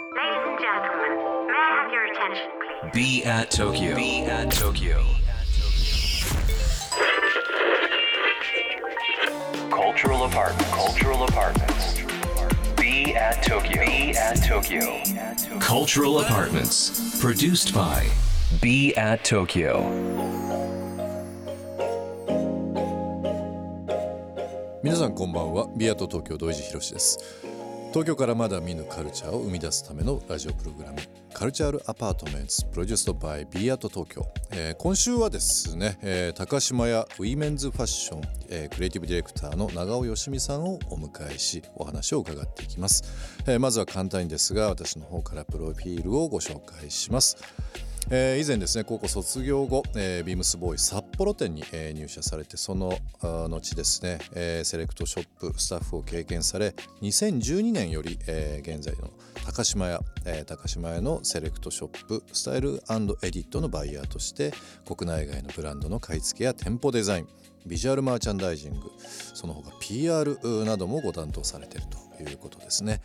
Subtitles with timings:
[0.00, 2.92] Ladies and gentlemen, may I have your attention, please?
[2.94, 3.94] Be at Tokyo.
[3.94, 5.04] Be at Tokyo.
[9.70, 10.70] Cultural apartment.
[10.72, 12.00] Cultural apartments.
[12.76, 13.84] Be at Tokyo.
[13.84, 15.02] Be at Tokyo.
[15.60, 17.20] Cultural apartments.
[17.20, 18.08] Produced by
[18.62, 19.82] Be at Tokyo.
[24.82, 27.18] 皆さんこんばんはビアと東京土井地博です
[27.91, 30.97] 東京からまだ見ぬカルチャーを生み出すためのラジオプログラム
[31.33, 43.03] カルチャールアパートメントプロデュースドバイビーアと東京、えー今週はですね、えー高島屋ウィメンズファッション、えークリエイティブディレクターの長尾よしみさんをお迎えしお話を伺っていきます、
[43.45, 47.35] えーまずは簡単にですが私の方からプロフィールをご紹介します。
[48.09, 59.11] えー以前ですね高校卒業後、えービームスボーイ札幌店に、えー入社されてその後ですね、えーセレクトショップスタッフを経験され2012年より、えー現在の
[59.45, 64.53] 高島屋、えー高島屋のセレクトショップスタイルエディットのバイヤーとして
[64.85, 67.27] 国内外のブランドの買い付けや店舗デザイン
[67.65, 68.91] ビジュアルマーチャンダイジング
[69.33, 72.10] その他 PR などもご担当されていると。
[72.21, 73.01] いうことですね。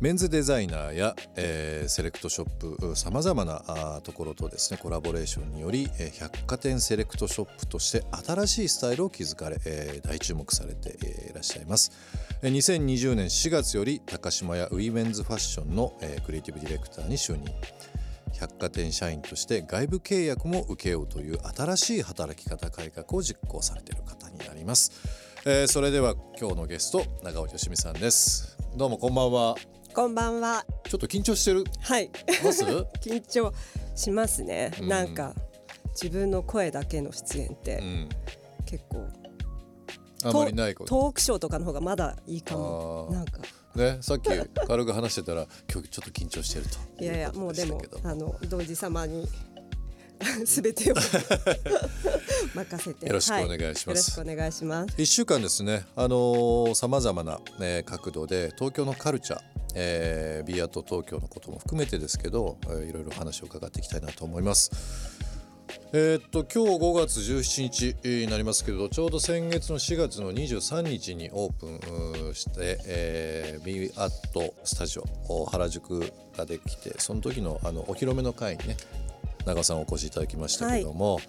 [0.00, 11.92] メンズデザイナーや、えーセレクトショップさまざまなところとですねコラボレーションにより、えー百貨店セレクトショップとして新しいスタイルを築かれ、えー大注目されて、えーいらっしゃいます。
[12.42, 17.44] 2020年4月より高島屋ウィメンズファッションの、えークリエイティブディレクターに就任。
[18.40, 24.90] 百貨店社員として外部契約も受けようという新しい働き方改革を実行されている方になります、
[25.46, 28.56] えーそれでは今日のゲスト長尾よしみさんです。
[28.76, 29.54] どうもこんばんは。
[29.94, 30.64] こんばんは。
[30.88, 31.64] ちょっと緊張してる？
[31.82, 32.10] はい。
[32.42, 32.64] ます？
[33.04, 33.52] 緊張
[33.94, 34.72] しますね。
[34.80, 34.88] うん。
[34.88, 35.34] なんか
[36.00, 38.08] 自分の声だけの出演ってうん。
[38.64, 39.06] 結構、
[40.24, 43.08] あまりないことトークショーとかの方がまだいいかも。
[43.12, 43.40] なんか。
[43.74, 44.30] ねさっき
[44.66, 49.28] 軽く話してたら今日ちょっと緊張してるといやいやうもうでもあの同時様に
[50.46, 50.94] すべてを。
[52.54, 53.06] 任せて。
[53.06, 53.88] よろしくお願いします。
[53.88, 54.94] はよろしくお願いします。
[54.96, 55.84] 1週間ですね。
[55.96, 59.40] あのさまざまな、えー角度で東京のカルチャー、
[59.74, 64.70] えービアと東京のことも含めてですけど、えーいろいろ話を伺っていきたいなと思います。
[65.92, 71.66] えーっと今日5月17日になりますけれどちょうど先月の4月の23日にオープ
[72.30, 74.98] ンして、えー、ビアットスタジ
[75.28, 78.76] オ原宿ができてその時のあのお披露目の会にね
[79.46, 81.20] 長尾さんお越しいただきましたけども、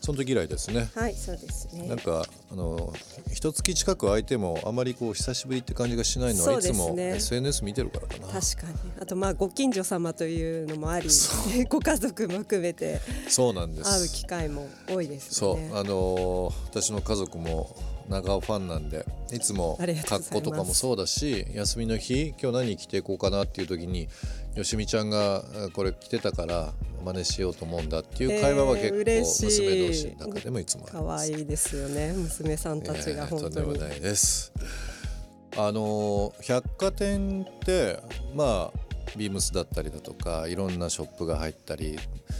[0.00, 1.88] その時以来ですねはいそうですね。
[1.88, 2.92] なんかあの
[3.32, 8.40] 一月近く空いてもあまりこう久しぶりって感じがしないのはいつも SNS 見てるからかな。
[8.40, 11.08] 確かにあとまあご近所様というのもあり
[11.68, 14.14] ご家族も含めてそうなんで会うす。
[14.14, 15.76] 機会も多いですそう。
[15.76, 17.74] あの私の家族も
[18.08, 19.76] 長尾ファンなんでいつも
[20.06, 24.08] 格好とかもそうだし休みの日今日何着ていこうかなっていう時に
[24.54, 26.72] よしみちゃんがあこれ着てたから
[27.06, 31.32] 真似しようと思うんだっていう会話はえー結構娘同士の中でもいつも可ます。
[31.32, 32.12] 愛いですよね。
[32.16, 33.54] 娘さんたちがえー本当に。
[33.54, 34.52] とんでもないです。
[35.56, 37.98] あの百貨店って
[38.34, 38.78] まあ
[39.16, 41.98] ビームスだったりだとかいろんなショップが入ったり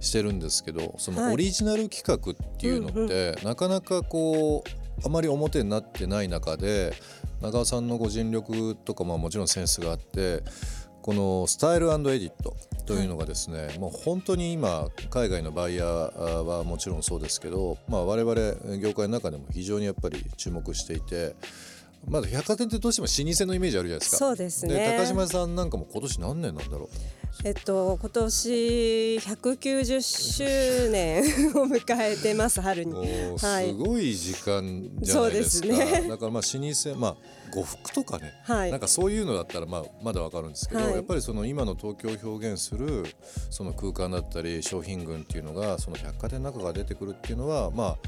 [0.00, 1.34] してるんですけどそのはい。
[1.34, 6.92] オリジナル企画っていうのって、なかなかこうあまり表になってない中で
[7.40, 10.42] 長尾さんのご尽力とかももちろんセンスがあって
[11.08, 12.54] このスタイルエディット
[12.84, 21.34] というのがですね、もう本当に今海外のバイヤーはもちろんそうですけど、まあ、我々業界の中でも非常にやっぱり注目していて
[22.06, 24.16] まだ百貨店ってどうしても老舗のイメージあるじゃないですか。
[24.16, 24.96] そうですね。
[24.98, 26.88] 高島さんなんかも今年何年なんだろう。
[27.44, 31.22] えっと今年190周年
[31.54, 32.94] を迎えてます春に。
[32.94, 33.68] はい。
[33.68, 36.08] すごい時間じゃないですか、そうですね。
[36.08, 37.16] だからまあ老舗まあ
[37.54, 38.70] 呉服とかね、はい。
[38.70, 40.94] なんかそういうのだったらまあまだわかるんですけど、はい。
[40.94, 43.04] やっぱりその今の東京を表現する
[43.50, 47.98] その空間だったり商品群っていうのがその百貨店の中から出てくるっていうのはまあ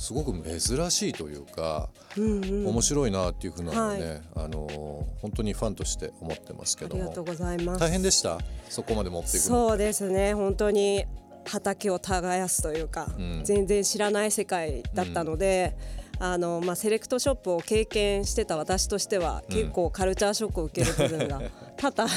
[0.00, 2.66] すごく珍しいというか、うんうん。
[2.68, 4.22] 面白いなっていうふうなのね、はい。
[4.36, 7.02] あの本当にファンとして思ってますけども。
[7.02, 7.80] ありがとうございます。
[7.80, 8.38] 大変でした？
[8.70, 9.40] そこまで持っていくの。
[9.40, 10.32] そうですね。
[10.32, 11.04] 本当に
[11.44, 13.42] 畑を耕すというか、うん。
[13.44, 15.76] 全然知らない世界だったので、
[16.18, 19.54] あのまあ、セレクトショップを経験してた私としては、うん。
[19.54, 21.42] 結構カルチャーショックを受ける部分が
[21.76, 22.10] 多々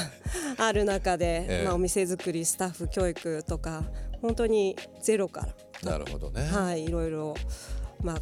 [0.58, 1.66] ある中で、ええ。
[1.66, 3.84] まあ、お店作りスタッフ教育とか
[4.22, 5.48] 本当にゼロから
[5.84, 7.34] なるほどね、はい、いろいろ、
[8.02, 8.18] まあ、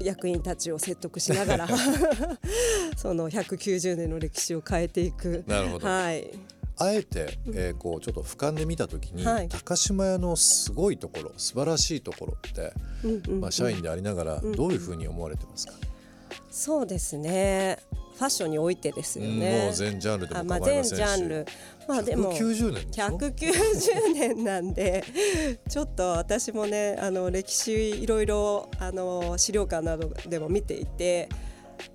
[0.00, 1.68] 役員たちを説得しながら
[2.96, 5.44] その190年の歴史を変えていく。
[5.46, 5.86] なるほど。
[5.86, 6.30] はい、
[6.76, 9.48] あえて、えーこうちょっと俯瞰で見た時に、はい。
[9.48, 12.72] 高島屋のすごいところ素晴らしいところって、
[13.04, 13.40] うんうんうん。
[13.40, 14.52] まあ、社員でありながらん。
[14.52, 15.74] どういうふうに思われてますか、
[16.50, 17.78] そうですね
[18.14, 19.64] ファッションにおいてですようんね。
[19.64, 21.46] もう全ジャンルでもあまあ、全構いませんし、ジャンル。
[21.88, 25.04] まあでも190年でしょ？190年なんで
[25.68, 31.28] ちょっと私もねあの歴史いろいろあの資料館などでも見ていて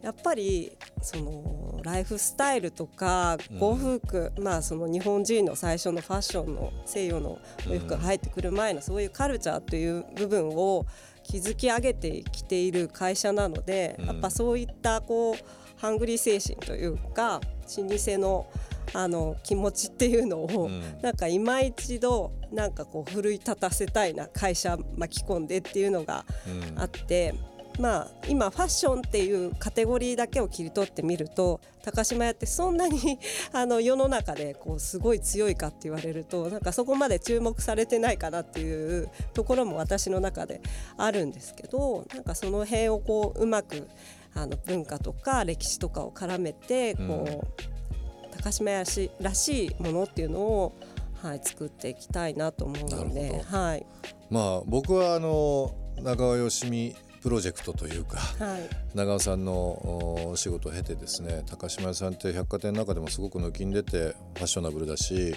[0.01, 10.85] やっぱりそのライフスタイルとか呉服、まあその日本人の最初のファッションの西洋のお洋服が入ってくる前のそういうカルチャーという部分を
[11.23, 14.05] 築き上げてきている会社なので、うん。
[14.07, 15.35] やっぱそういったこう
[15.77, 17.41] ハングリー精神というか
[17.77, 18.47] 老舗の
[18.93, 20.81] あの気持ちっていうのを、うん。
[21.01, 26.79] なんか今一度なんかこう奮い立たせたいな会社巻き込んでっていうのがうん。
[26.79, 27.33] あって、
[27.79, 33.19] まあ今ファッションっていうカテゴリーだけを切り取ってみると高島屋ってそんなに
[33.53, 40.61] あの世の中でこうすごい強いかって言われるとなんかそこまで注目されてないかなっていうところも私の中で
[40.97, 43.87] あるんですけどなんかその辺をこううまく
[44.37, 50.73] あの文化とか歴史とかを絡めてこう、高島屋らしらしいものっていうのを、
[51.21, 53.85] はい、作っていきたいなと思うので、ほはい。
[54.29, 56.95] まあ僕はあの長尾よしみ
[57.27, 58.69] プロジェクトというかはい。
[58.95, 65.35] 長尾さんのお仕事を経てですね高島屋さんって百貨店の中でもすごく抜きん出てファッショナブルだし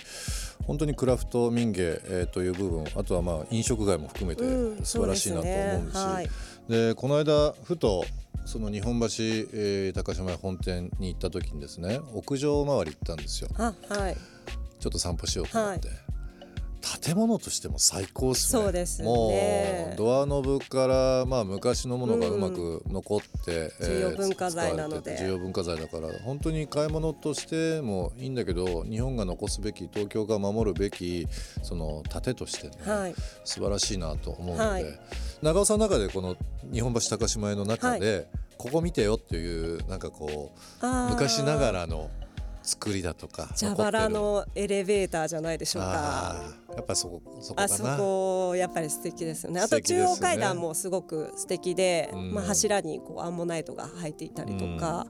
[0.69, 6.89] 本当にクラフト民芸、えーという部分あとはまあ飲食街も含めてうん素晴らしいなと思うんですし、そうですねはい。
[6.91, 8.05] でこの間ふと
[8.47, 13.51] その日本橋、えー高島屋本店に行った時にですね屋上周り行ったんですよ。
[13.59, 14.17] あはい。
[14.79, 15.89] ちょっと散歩しようと思って、
[17.03, 18.63] 建物としても最高ですね。
[18.63, 19.09] そうですね。
[19.09, 23.27] もうドアノブから、まあ、昔のものがうまく残って、
[23.81, 25.17] えー重要文化財なので。
[25.19, 31.27] 重要文化財だから本当に買い物としてもいいんだけど日本が残すべき東京が守るべき
[31.63, 33.15] その盾としてね、はい。
[33.45, 35.01] 素晴らしいなと思うので、はい。
[35.43, 36.37] 長尾さんの中でこの
[36.73, 38.29] 日本橋高島屋の中で、
[38.59, 42.11] ここ見てよっていうなんかこう昔ながらの
[42.71, 46.37] 作りだとか蛇腹残のエレベーターじゃないでしょうか。
[46.77, 49.61] やっぱそこそこあそこやっぱり素敵ですよね。
[49.61, 52.33] あと中央階段もすごく素敵で、うん。
[52.33, 55.09] まあ柱にこうアンモナイトが入っていたりとか、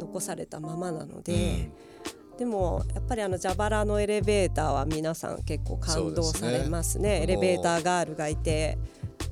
[0.00, 1.70] 残されたままなので、
[2.38, 7.20] でもやっぱりあの蛇腹のエレベーターは皆さん結構感動されますね。
[7.20, 7.22] ね。
[7.22, 8.78] エレベーターガールがいて、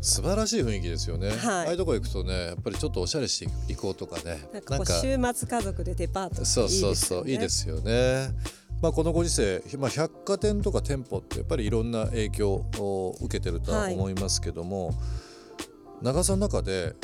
[0.01, 1.39] 素晴らしい雰囲気ですよね、はい。
[1.39, 6.45] ああいうとこ行くとねやっぱりちょっとおしゃれしていこうとかねなんか週末家族でデパート。
[6.45, 8.29] そうそうそういいですよね。
[8.81, 14.95] まあこのご時世、まあ、百貨店とか店舗ってやっぱりいろんな影響を受けてるとは思いますけども、
[16.01, 16.95] 長さの中で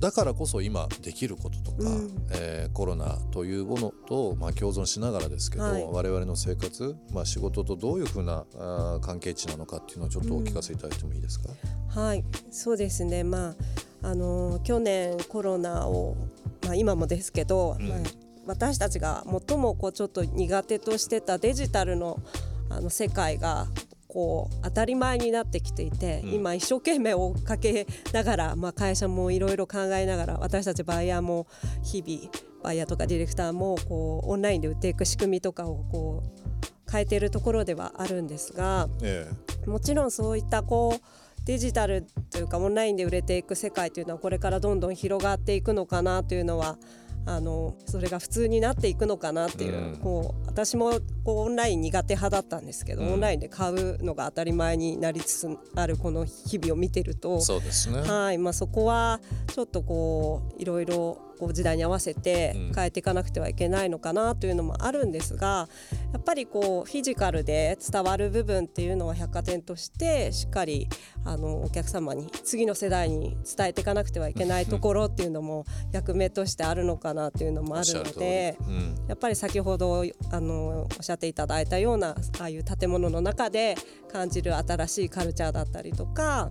[0.00, 2.26] だからこそ今できることとか、うん。
[2.32, 5.84] えーコロナというものと、まあ、共存しながらですけど、はい。
[5.84, 11.50] 我々の生活、まあ、仕事とどういうふうなあー関係値なのかっていうのをちょっとお聞かせいただいてもいいですか、
[11.88, 13.22] はい、そうですね。
[13.22, 13.54] ま
[14.02, 16.16] ああの去年コロナを
[16.64, 17.88] まあ今もですけど、うん。
[17.88, 17.98] まあ
[18.46, 22.20] 私たちが最もこうちょっと苦手としてたデジタルの
[22.68, 23.68] あの世界が
[24.14, 31.46] こう当たり前になってきていて、うん今一生懸命追っかけながら、まあ会社もいろいろ考えながら、私たちバイヤーも
[31.82, 32.30] 日々
[32.62, 38.88] バイヤーとかディレクターもこうオンラインで売っていく仕組みとかをこう変えているところではあるんですが。
[39.02, 39.28] え
[39.66, 46.78] もちろんそういったこうデジタルというかオンラインで売れていく世界というのはこれからどんどん広がっていくのかなというのは
[47.26, 58.00] あのそれが普通になっていくのかなっていう,、うんこう私もこうオンライン苦手派だったんですけど、うんオンラインで買うのが当たり前になりつつあるこの日々を見てるとえそうですね。
[58.00, 59.20] はいまあ、そこは
[59.52, 65.68] ちょっとこういろいろこう時代に合わせてうん変えていかなくてはいけないのかなというのもあるんですが
[66.12, 70.88] やっぱりこうフィジカルで伝わる部分っていうのは百貨店としてしっかり
[71.24, 78.56] あのお客様に次の世代に伝えていかなくてはいけないところっていうのも役目としてあるのかなっていうのもあるので。
[78.68, 82.10] うんやっぱり先ほどあのおっしゃっていただいたような
[82.40, 83.76] ああいう建物の中で
[84.10, 86.50] 感じる新しいカルチャーだったりとか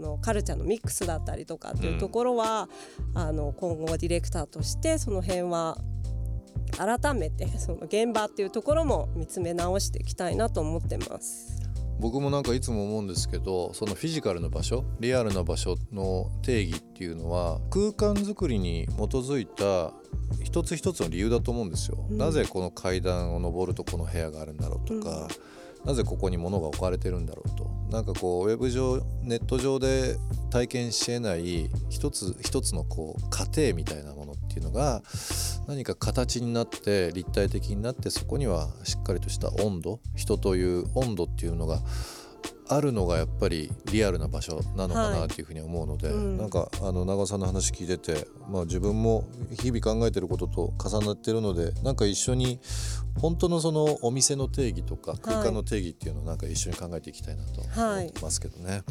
[0.00, 2.68] のカルチャーのミックスだったりとかっていうところは、
[3.14, 5.78] あの今後ディレクターとしてその辺は
[6.76, 11.60] 改めてその現場っていうところも見つめ直していきたいなと思ってます。
[12.00, 19.92] 僕もなんかいつも思うんですけどそのフィジカルの場所リアルな場所の定義っていうのは空間づくりに基づいた
[20.42, 22.06] 一つ一つの理由だと思うんですよ。
[22.08, 25.28] うんなぜこの階段を上るとこの部屋があるんだろうとか、
[25.84, 27.70] なぜここに物が置かれてるんだろうと。
[27.90, 30.16] なんかこうウェブ上ネット上で
[30.50, 35.02] 体験しえない一つ一つのこう過程みたいなものっていうのが
[35.66, 41.80] 何か形になって立体的になってそこにはしっかりとした温度人という温度っていうのが
[42.70, 46.16] あるのがやっぱりリアルな場所なのかなっていうふうに思うので、はい。
[46.16, 49.24] うん、なんかあの長尾さんの話聞いてて、まあ、自分も
[49.60, 52.60] 日々考えてることと重なってるのでなんか一緒に
[53.18, 58.70] 本当のそのお店の定義とか空間の定義っていうのをなんか一緒に考えていきたいなと思ってますけどね。
[58.70, 58.82] はい。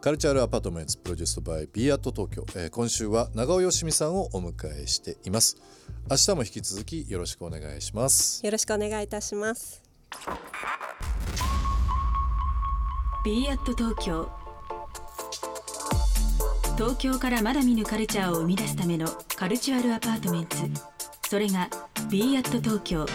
[0.00, 4.52] Cultural Apartment produced by B@ 東京、えー、今週は長尾よしみさんをお迎
[4.82, 5.56] えしています。
[6.10, 8.44] 明日も引き続きよろしくお願いします。
[8.44, 9.82] よろしくお願いいたします
[13.24, 14.28] ビーアット東京
[16.76, 20.56] 東京からまだ見ぬカルチャーを生み出すための Cultural Apartment
[21.28, 21.68] それが
[22.10, 23.06] b アット東京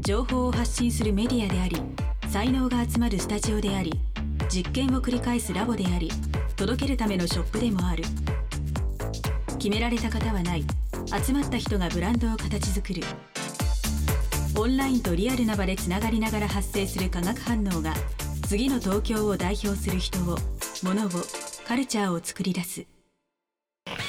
[0.00, 1.80] 情報を発信するメディアであり
[2.28, 3.92] 才能が集まるスタジオであり
[4.48, 6.10] 実験を繰り返すラボであり
[6.60, 8.04] 届けるためのショップでもある。
[9.58, 10.64] 決められた方はない。
[11.24, 13.02] 集まった人がブランドを形作る。
[14.56, 17.94] オンラインとリアルな場でつながりながら発生する化学反応が
[18.48, 20.36] 次の東京を代表する人を
[20.82, 21.10] 物を
[21.66, 22.84] カルチャーを作り出す。